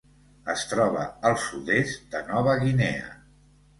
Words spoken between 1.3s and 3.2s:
al sud-est de Nova Guinea.